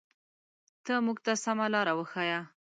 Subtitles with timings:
[0.85, 2.39] ته مونږ ته سمه لاره وښایه.